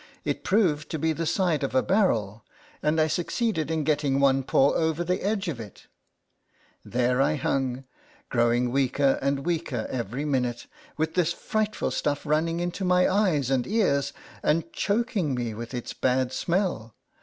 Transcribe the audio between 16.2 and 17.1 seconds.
smell.